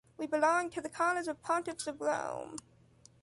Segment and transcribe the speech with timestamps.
[0.17, 2.55] We belonged to the college of pontiffs of Rome.